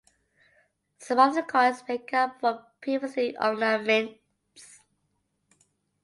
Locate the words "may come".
1.87-2.31